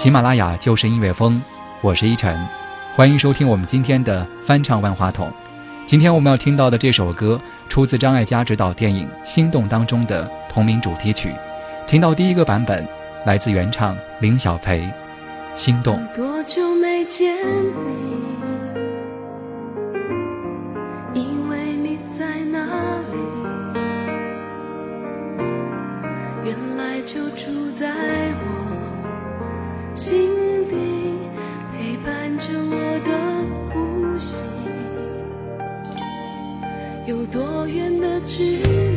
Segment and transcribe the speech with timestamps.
[0.00, 1.38] 喜马拉雅就是音乐风，
[1.82, 2.34] 我是依晨，
[2.94, 5.30] 欢迎收听我们今天的翻唱万花筒。
[5.84, 11.34] 今天我们要听到的这首歌出自张艾嘉执导电影《心动》当中的同名主题曲，
[11.86, 12.88] 听到第一个版本
[13.26, 14.80] 来自原唱林晓培，
[15.54, 15.98] 《心动》。
[16.16, 17.36] 多久没见
[17.86, 18.69] 你？
[37.10, 38.89] 有多远的距离？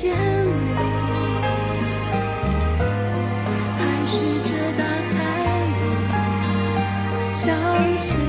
[0.00, 0.14] 见你，
[3.76, 5.16] 还试着打开
[5.74, 5.80] 你
[7.34, 7.50] 消
[7.96, 8.20] 息，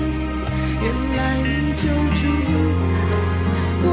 [0.81, 0.85] 原
[1.15, 1.83] 来你就
[2.15, 2.21] 住
[2.81, 2.87] 在
[3.83, 3.87] 我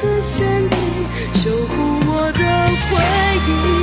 [0.00, 0.76] 的身体，
[1.34, 1.74] 守护
[2.06, 2.38] 我的
[2.88, 2.92] 回
[3.48, 3.73] 忆。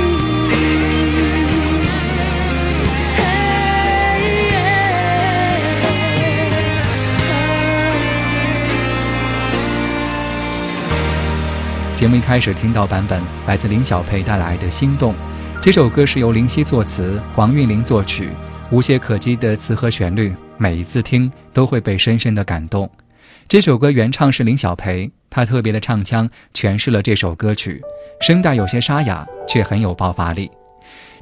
[12.02, 15.12] 节目一开始听到版本来自林小培带来的《心动》，
[15.60, 18.30] 这首歌是由林夕作词，黄韵玲作曲，
[18.72, 22.90] 无懈可击的词和旋律，每一次听都会被深深的感动。
[23.46, 27.80] 这首歌原唱是林小培，他特别的唱腔诠释了这首歌曲，
[28.20, 30.50] 声带有些沙哑，却很有爆发力。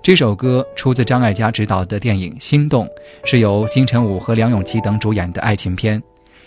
[0.03, 2.87] 这首歌出自张艾嘉执导的电影《心动》，
[3.27, 6.03] 是由金城武和梁咏琪等主演的爱情片。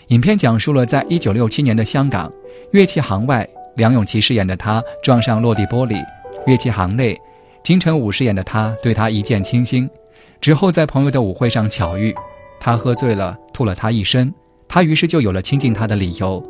[0.08, 2.28] 影片讲述了在一九六七年的香港，
[2.72, 3.48] 乐器行外。
[3.76, 6.04] 梁咏琪饰演的他撞上落地玻璃，
[6.46, 7.18] 乐器行内，
[7.62, 9.88] 金城武饰演的他对他一见倾心，
[10.40, 12.14] 之后在朋友的舞会上巧遇，
[12.60, 14.32] 他喝醉了吐了他一身，
[14.68, 16.42] 他于是就有了亲近他的理由，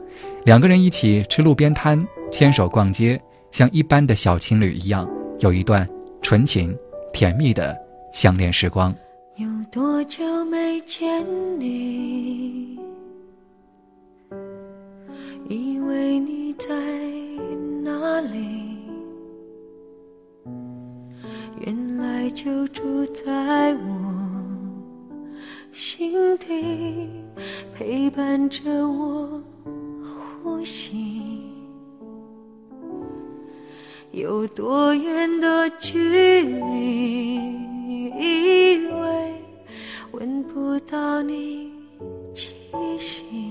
[0.44, 5.88] 两个人一起吃路边摊，牵手逛街，像一般的小情侣一样，有一段
[6.22, 6.76] 纯情
[7.12, 7.76] 甜蜜的
[8.12, 8.94] 相恋时光。
[9.36, 11.24] 有多久没见
[11.58, 12.78] 你？
[15.49, 16.69] 以为你在。
[17.85, 18.79] 哪里？
[21.61, 24.11] 原来就住在我
[25.70, 27.11] 心底，
[27.75, 29.43] 陪伴着我
[30.02, 31.43] 呼吸。
[34.12, 37.35] 有多远的距离，
[38.17, 39.35] 以为
[40.12, 41.70] 闻不到你
[42.32, 42.55] 气
[42.99, 43.50] 息，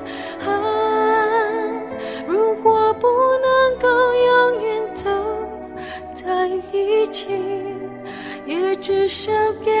[9.11, 9.80] 也至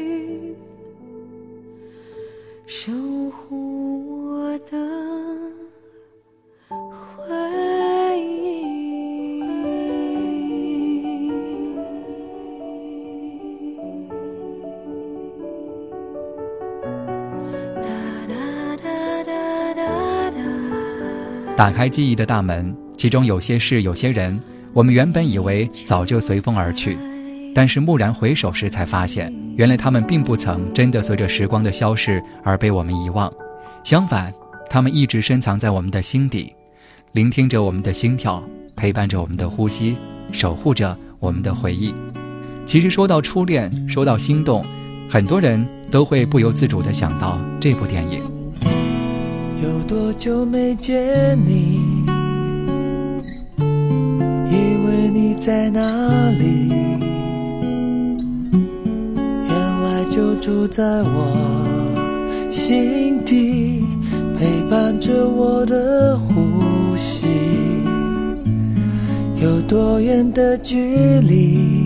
[21.61, 24.41] 打开记忆的大门，其中有些事，有些人，
[24.73, 26.97] 我们原本以为早就随风而去，
[27.53, 33.31] 但是蓦然回首时，才发现，原来他们并不曾真的随着时光的消逝而被我们遗忘，
[33.83, 34.33] 相反，
[34.71, 36.51] 他们一直深藏在我们的心底，
[37.11, 38.43] 聆听着我们的心跳，
[38.75, 39.95] 陪伴着我们的呼吸，
[40.31, 41.93] 守护着我们的回忆。
[42.65, 44.65] 其实说到初恋，说到心动，
[45.07, 48.30] 很多人都会不由自主地想到这部电影。
[49.91, 51.81] 多久没见你？
[53.57, 54.53] 以
[54.85, 55.81] 为你在哪
[56.29, 56.69] 里？
[59.49, 63.83] 原来就住在我心底，
[64.39, 67.27] 陪伴着我的呼吸。
[69.43, 71.83] 有多远的距离？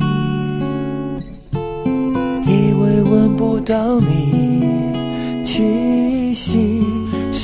[2.45, 4.93] 以为闻不到你
[5.43, 6.85] 气息。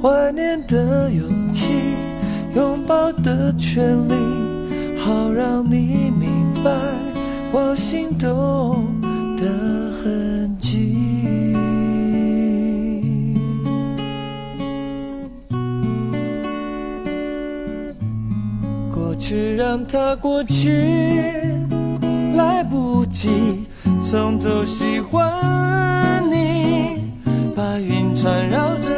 [0.00, 1.68] 怀念的勇气，
[2.54, 4.14] 拥抱的权利，
[4.96, 6.70] 好让你明白
[7.50, 8.86] 我心动
[9.36, 9.44] 的
[9.92, 10.94] 痕迹。
[18.94, 20.70] 过去让它过去，
[22.36, 23.28] 来不及
[24.08, 27.02] 从头喜欢你。
[27.56, 28.97] 白云缠绕着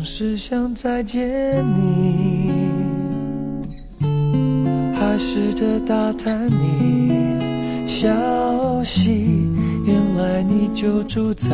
[0.00, 2.50] 总是想再见你，
[4.94, 8.08] 还试着打探你消
[8.82, 9.46] 息，
[9.84, 11.50] 原来你就住在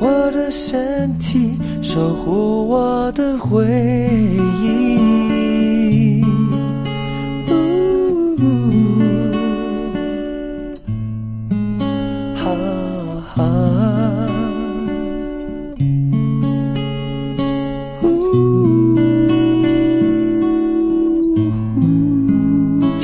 [0.00, 3.64] 我的身体，守护我的回
[4.60, 5.35] 忆。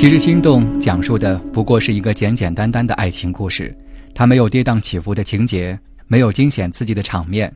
[0.03, 3.73] 其实，《心动》讲述的不过是一个简简单单的爱情故事，
[4.13, 7.49] 它没有跌宕起伏的情节，没有惊险刺激的场面，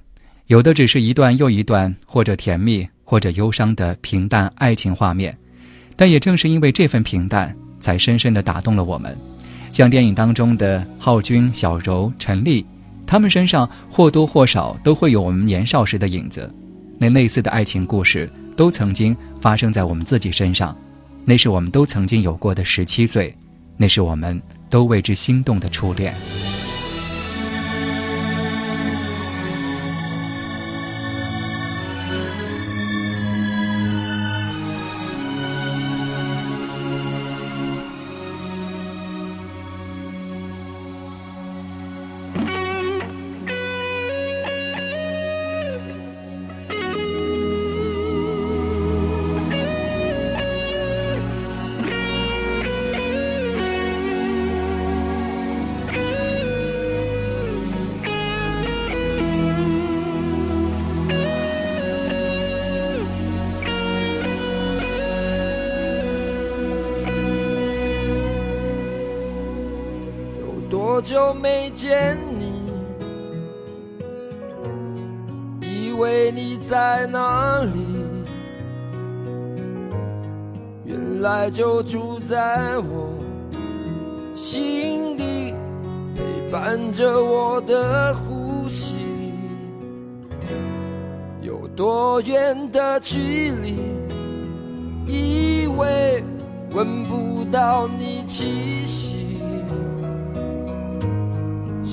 [0.45, 5.37] 有的只是一段又一段，或者甜蜜，或者忧伤的平淡爱情画面。
[5.97, 9.13] 但也正是因为这份平淡，才深深地打动了我们。
[9.73, 12.65] 像电影当中的浩君、小柔、陈丽，
[13.05, 16.49] 他们身上或多或少都会有我们年少时的影子。
[16.97, 20.73] 那类似的爱情故事，都曾经发生在我们自己身上。
[21.29, 23.35] 那是我们都曾经有过的十七岁，
[23.75, 26.15] 那是我们都为之心动的初恋。
[70.97, 72.71] 好久没见你？
[75.61, 77.69] 以为你在哪里？
[80.85, 83.13] 原来就住在我
[84.35, 85.53] 心底，
[86.15, 88.95] 陪伴着我的呼吸。
[91.41, 93.75] 有多远的距离？
[95.05, 96.23] 以为
[96.71, 99.06] 闻不到你气息。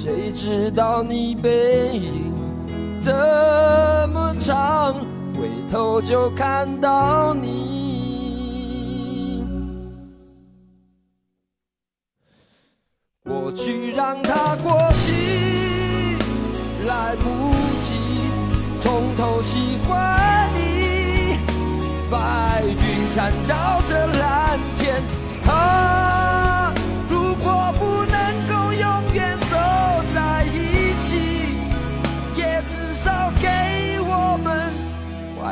[0.05, 2.31] 谁知道你背影
[3.03, 3.11] 这
[4.13, 4.97] 么长，
[5.35, 9.43] 回头就看到你。
[13.25, 16.19] 过去让它过去，
[16.87, 17.25] 来不
[17.81, 17.95] 及
[18.83, 21.39] 从头喜欢你。
[22.11, 25.03] 白云缠绕着蓝天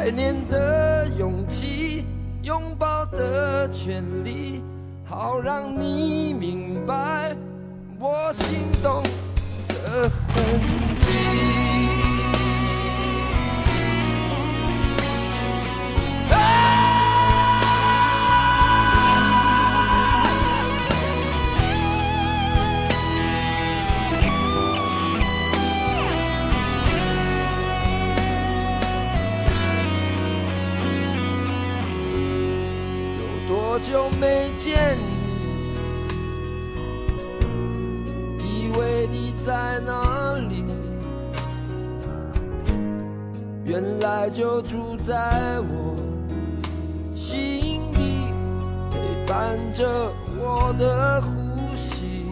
[0.03, 2.05] 怀念的勇气，
[2.43, 4.61] 拥抱的权利，
[5.05, 7.37] 好让你明白
[8.01, 9.01] 我心动
[9.69, 10.45] 的痕
[10.99, 11.62] 迹。
[33.83, 35.03] 久没见你？
[38.45, 40.65] 以为你在哪里？
[43.65, 45.97] 原来就住在我
[47.13, 48.29] 心里，
[48.91, 52.25] 陪伴着我的呼吸。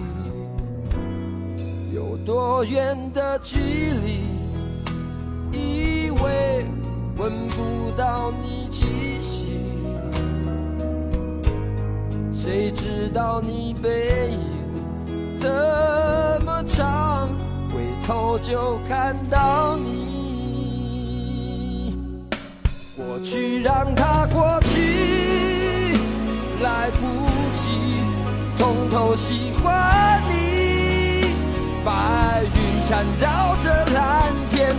[1.93, 4.21] 有多远的距离？
[5.53, 6.65] 以为
[7.17, 9.70] 闻不到你气息。
[12.43, 14.39] 谁知道你背影
[15.39, 15.47] 这
[16.43, 17.29] 么长，
[17.69, 21.95] 回头就看到你。
[22.97, 25.99] 过去让它过去，
[26.63, 27.05] 来不
[27.55, 27.69] 及
[28.57, 31.35] 从头喜欢你。
[31.85, 34.75] 白云缠绕着蓝天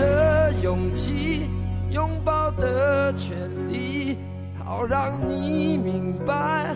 [0.00, 1.50] 的勇气，
[1.90, 3.36] 拥抱的权
[3.68, 4.16] 利，
[4.64, 6.74] 好让你明白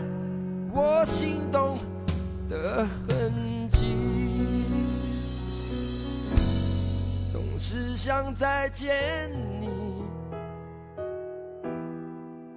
[0.70, 1.78] 我心动
[2.50, 3.96] 的痕迹。
[7.32, 9.70] 总是想再见你，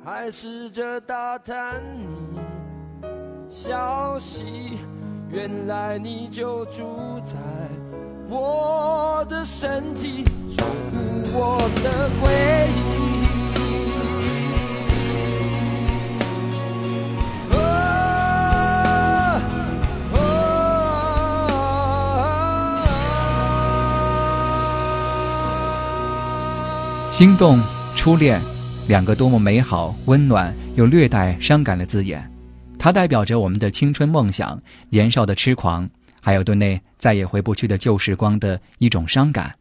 [0.04, 2.40] 还试着打探你
[3.48, 4.80] 消息。
[5.30, 7.38] 原来你就住在
[8.30, 10.96] 我的身体，守护
[11.34, 12.30] 我的回
[12.74, 12.78] 忆。
[17.56, 17.58] 啊
[20.14, 20.18] 啊
[27.12, 27.60] 心动、
[27.96, 28.40] 初恋，
[28.88, 32.30] 两个多么美好、温暖又略带伤感的字眼，
[32.78, 35.90] 它代表着我们的青春梦想、年少的痴狂，
[36.22, 39.56] 还有对那再也回不去的旧时光的一种伤感。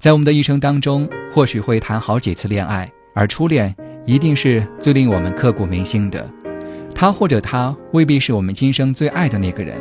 [0.00, 3.76] 在我们的一生当中，或许会谈好几次恋爱，而初恋
[4.06, 6.26] 一定是最令我们刻骨铭心的。
[6.94, 9.76] 他或者她未必是我们今生最爱的那个人，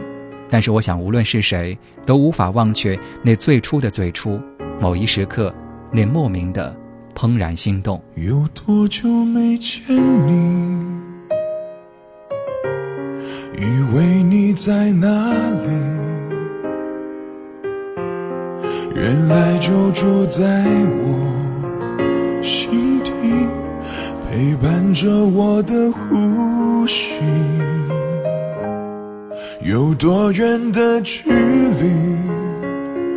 [0.50, 4.38] 但是我想，无论是谁，都无法忘却那最初的最初，
[4.78, 5.56] 某一时刻，
[5.90, 6.76] 那莫名的
[7.16, 8.04] 怦然心动。
[8.16, 9.82] 有多久没见
[10.28, 11.00] 你？
[13.58, 15.08] 以为你在哪
[15.64, 16.09] 里？
[19.00, 20.44] 原来就住在
[21.00, 23.12] 我心底，
[24.30, 27.22] 陪伴着我的呼吸。
[29.62, 32.18] 有多远的距离？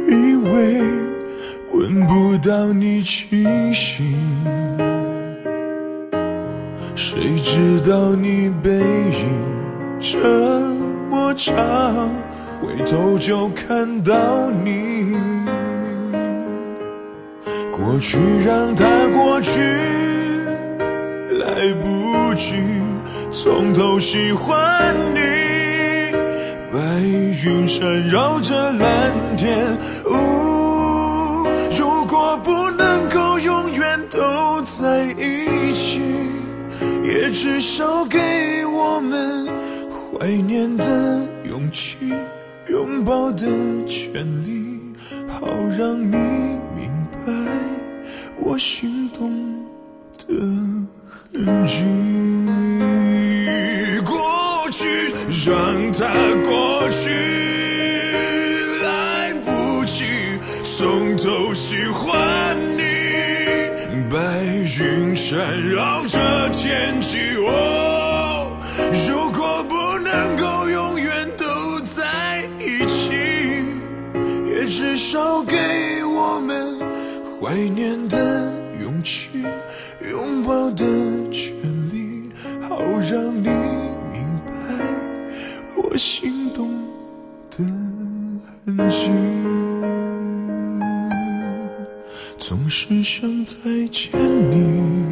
[0.06, 0.80] 以为
[1.72, 4.14] 闻不到你气息。
[6.94, 9.28] 谁知道你背影
[9.98, 10.60] 这
[11.10, 11.56] 么长，
[12.60, 14.81] 回头就看到你。
[17.84, 19.60] 过去让它过去，
[21.30, 22.54] 来不及
[23.32, 25.20] 从头喜欢你。
[26.72, 26.78] 白
[27.44, 29.76] 云缠绕着蓝天，
[30.06, 31.44] 呜、
[31.76, 36.00] 如果不能够永远都在一起，
[37.02, 39.48] 也至少给我们
[39.90, 41.96] 怀念的勇气，
[42.68, 43.46] 拥抱的
[43.86, 44.78] 权利，
[45.28, 46.51] 好让你
[47.26, 47.32] 白
[48.36, 49.30] 我心动
[50.18, 50.34] 的
[51.32, 51.84] 痕迹。
[54.04, 55.12] 过去
[55.46, 56.00] 让它
[56.44, 57.10] 过去，
[58.82, 60.04] 来不及
[60.64, 62.82] 从头喜欢你。
[64.10, 68.56] 白云缠绕着天际，哦，
[69.06, 71.44] 如果不能够永远都
[71.80, 73.12] 在一起，
[74.46, 76.01] 也至少给
[77.52, 78.50] 怀念的
[78.82, 79.28] 勇气，
[80.10, 80.86] 拥抱的
[81.30, 81.54] 权
[81.92, 82.30] 利，
[82.66, 83.46] 好让你
[84.10, 84.52] 明白
[85.76, 86.70] 我心动
[87.50, 87.62] 的
[88.64, 89.10] 痕迹。
[92.38, 93.54] 总是想再
[93.90, 94.10] 见
[94.50, 95.04] 你，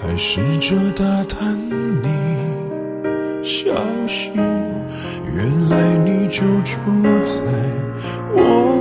[0.00, 1.54] 还试着打探
[2.02, 2.08] 你
[3.44, 3.74] 消
[4.08, 4.30] 息。
[5.34, 6.78] 原来你就住
[7.22, 7.42] 在
[8.32, 8.75] 我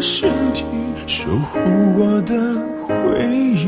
[0.00, 0.64] 身体，
[1.06, 1.58] 守护
[1.98, 2.34] 我的
[2.80, 3.66] 回忆。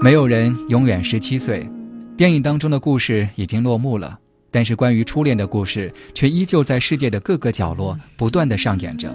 [0.00, 1.68] 没有人永远十七岁，
[2.16, 4.18] 电影当中的故事已经落幕了，
[4.50, 9.14] 但是关于初恋的故事却依旧在世界的各个角落不断的上演着。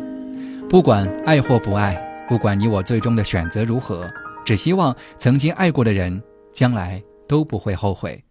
[0.69, 1.95] 不管爱或不爱，
[2.27, 4.09] 不管你我最终的选择如何，
[4.45, 6.21] 只希望曾经爱过的人，
[6.53, 8.23] 将来都不会后悔。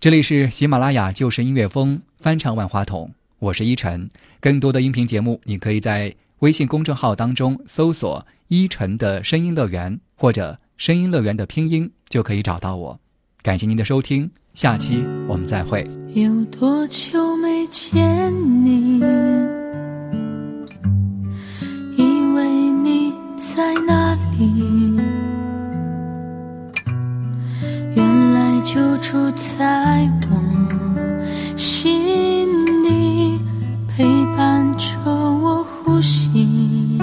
[0.00, 4.08] 这里是喜马拉雅旧时音乐风翻唱万花筒，我是依晨。
[4.38, 13.00] 更多的音频节目，你可以在微信公众号当中搜索“依晨的声音乐园”或者“声音乐园”的拼音，就可以找到我。
[13.42, 15.84] 感谢您的收听，下期我们再会。
[16.14, 18.32] 有多久没见
[18.64, 19.00] 你？
[21.96, 22.02] 以
[22.36, 22.48] 为
[22.84, 24.97] 你在哪里？
[28.70, 30.36] 就住在我
[31.56, 32.46] 心
[32.84, 33.40] 里，
[33.88, 34.04] 陪
[34.36, 36.98] 伴着我呼吸。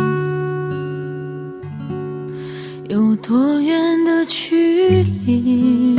[2.87, 5.95] 有多远的距离？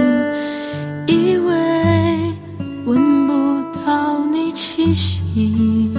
[1.09, 2.33] 以为
[2.85, 3.33] 闻不
[3.85, 5.91] 到你气息，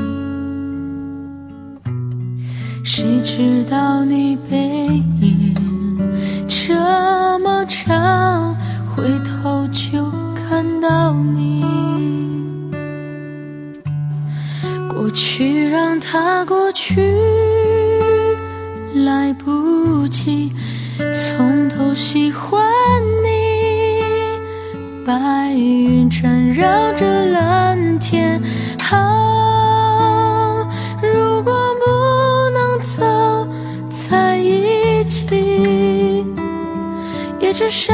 [2.85, 5.53] 谁知道你背影
[6.47, 8.55] 这么长，
[8.95, 9.36] 回头
[10.87, 11.65] 到你。
[14.89, 17.01] 过去让它过去，
[19.05, 20.53] 来不及
[21.13, 22.63] 从头喜欢
[23.21, 23.27] 你。
[25.05, 28.41] 白云缠绕着蓝天，
[28.89, 30.65] 啊，
[31.01, 33.45] 如果不能走
[33.89, 36.25] 在一起，
[37.41, 37.93] 也至少